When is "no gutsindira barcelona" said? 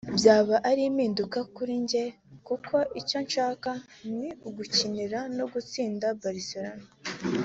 5.37-6.85